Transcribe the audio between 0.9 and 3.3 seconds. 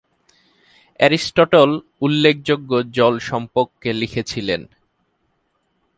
Aristotle উল্লেখযোগ্য জল